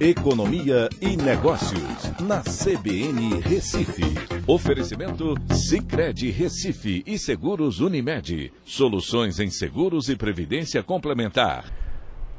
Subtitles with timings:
[0.00, 4.02] Economia e Negócios, na CBN Recife.
[4.46, 8.50] Oferecimento Cicred Recife e Seguros Unimed.
[8.64, 11.70] Soluções em seguros e previdência complementar.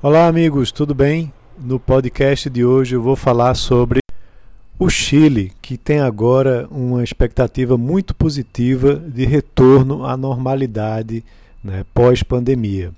[0.02, 1.32] Olá, amigos, tudo bem?
[1.56, 4.00] No podcast de hoje eu vou falar sobre
[4.80, 11.24] o Chile, que tem agora uma expectativa muito positiva de retorno à normalidade
[11.64, 12.92] né, pós-pandemia.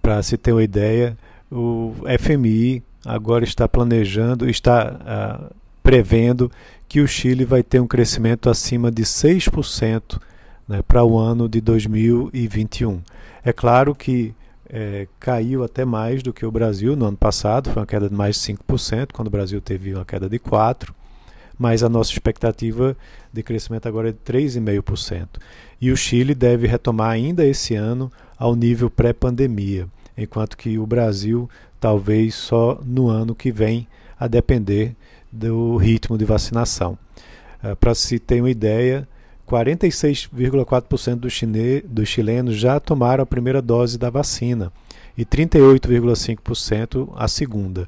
[0.00, 1.18] Para se ter uma ideia,
[1.50, 5.50] o FMI agora está planejando, está ah,
[5.82, 6.50] prevendo
[6.88, 10.20] que o Chile vai ter um crescimento acima de 6%
[10.68, 13.00] né, para o ano de 2021.
[13.44, 14.34] É claro que
[14.68, 18.14] é, caiu até mais do que o Brasil no ano passado, foi uma queda de
[18.14, 20.90] mais de 5%, quando o Brasil teve uma queda de 4%,
[21.58, 22.96] mas a nossa expectativa
[23.32, 25.28] de crescimento agora é de 3,5%.
[25.80, 31.48] E o Chile deve retomar ainda esse ano ao nível pré-pandemia, enquanto que o Brasil
[31.84, 33.86] talvez só no ano que vem,
[34.18, 34.96] a depender
[35.30, 36.96] do ritmo de vacinação.
[37.62, 39.06] Uh, Para se ter uma ideia,
[39.46, 41.38] 46,4% dos,
[41.84, 44.72] dos chilenos já tomaram a primeira dose da vacina
[45.14, 47.86] e 38,5% a segunda.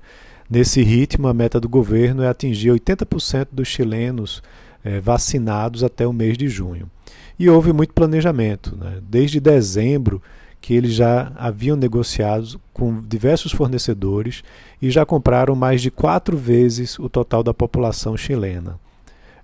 [0.50, 4.42] Nesse ritmo, a meta do governo é atingir 80% dos chilenos
[4.84, 6.91] eh, vacinados até o mês de junho.
[7.39, 8.77] E houve muito planejamento.
[8.77, 8.98] Né?
[9.08, 10.20] Desde dezembro,
[10.67, 14.42] que eles já haviam negociado com diversos fornecedores
[14.83, 18.77] e já compraram mais de quatro vezes o total da população chilena.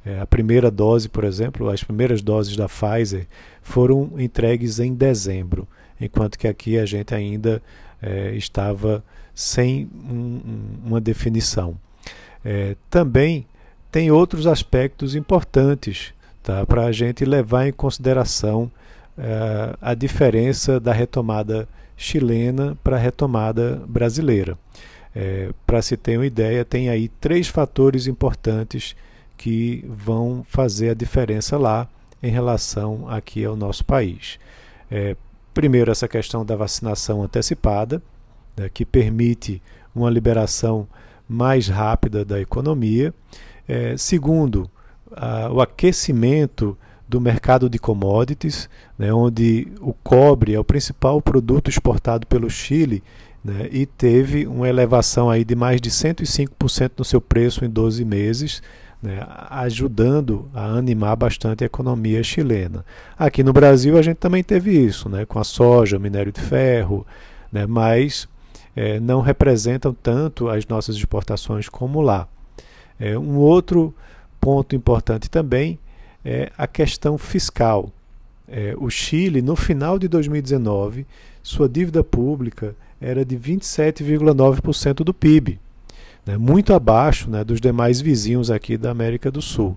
[0.04, 3.28] É, a primeira dose, por exemplo, as primeiras doses da Pfizer
[3.62, 5.68] foram entregues em dezembro,
[6.00, 7.62] enquanto que aqui a gente ainda
[8.02, 10.40] é, estava sem um,
[10.84, 11.78] uma definição.
[12.44, 13.46] É, também
[13.92, 18.68] tem outros aspectos importantes tá, para a gente levar em consideração
[19.18, 24.58] uh, a diferença da retomada chilena para a retomada brasileira.
[25.14, 28.96] É, para se ter uma ideia, tem aí três fatores importantes
[29.36, 31.86] que vão fazer a diferença lá
[32.22, 34.38] em relação aqui ao nosso país.
[34.90, 35.16] É,
[35.52, 38.02] primeiro, essa questão da vacinação antecipada,
[38.56, 39.60] né, que permite
[39.94, 40.88] uma liberação
[41.28, 43.12] mais rápida da economia.
[43.68, 44.70] É, segundo,
[45.14, 46.76] a, o aquecimento
[47.12, 53.02] do mercado de commodities, né, onde o cobre é o principal produto exportado pelo Chile
[53.44, 58.02] né, e teve uma elevação aí de mais de 105% no seu preço em 12
[58.02, 58.62] meses,
[59.02, 62.82] né, ajudando a animar bastante a economia chilena.
[63.18, 66.40] Aqui no Brasil a gente também teve isso, né, com a soja, o minério de
[66.40, 67.06] ferro,
[67.52, 68.26] né, mas
[68.74, 72.26] é, não representam tanto as nossas exportações como lá.
[72.98, 73.94] É, um outro
[74.40, 75.78] ponto importante também
[76.24, 77.90] é a questão fiscal.
[78.48, 81.06] É, o Chile, no final de 2019,
[81.42, 85.58] sua dívida pública era de 27,9% do PIB,
[86.24, 89.76] né, muito abaixo né, dos demais vizinhos aqui da América do Sul.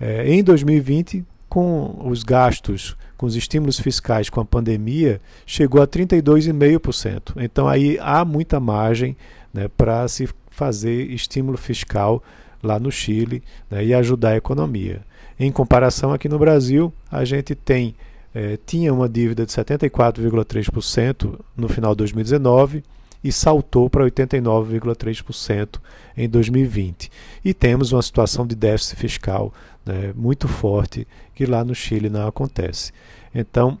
[0.00, 5.86] É, em 2020, com os gastos, com os estímulos fiscais com a pandemia, chegou a
[5.86, 7.34] 32,5%.
[7.36, 9.16] Então aí há muita margem
[9.54, 12.22] né, para se fazer estímulo fiscal
[12.62, 15.02] lá no Chile né, e ajudar a economia.
[15.38, 17.94] Em comparação, aqui no Brasil, a gente tem
[18.34, 22.84] é, tinha uma dívida de 74,3% no final de 2019
[23.24, 25.80] e saltou para 89,3%
[26.14, 27.10] em 2020.
[27.42, 29.54] E temos uma situação de déficit fiscal
[29.86, 32.92] né, muito forte que lá no Chile não acontece.
[33.34, 33.78] Então,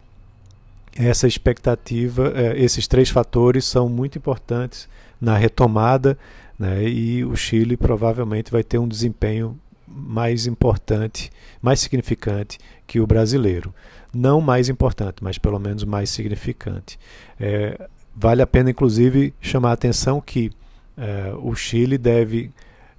[0.96, 4.88] essa expectativa, é, esses três fatores são muito importantes
[5.20, 6.16] na retomada
[6.58, 11.30] né, e o Chile provavelmente vai ter um desempenho mais importante,
[11.62, 13.74] mais significante que o brasileiro.
[14.12, 16.98] Não mais importante, mas pelo menos mais significante.
[17.38, 20.50] É, vale a pena, inclusive, chamar a atenção que
[20.96, 22.50] é, o Chile deve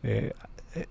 [0.04, 0.34] é,
[0.76, 0.86] é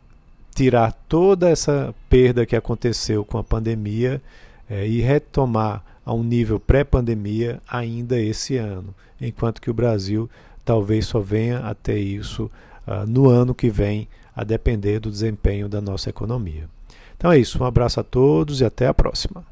[0.55, 4.21] tirar toda essa perda que aconteceu com a pandemia
[4.69, 10.29] é, e retomar a um nível pré-pandemia ainda esse ano, enquanto que o Brasil
[10.67, 12.51] talvez só venha a ter isso
[12.87, 16.69] uh, no ano que vem, a depender do desempenho da nossa economia.
[17.17, 19.43] Então é isso, um abraço a todos e até a próxima.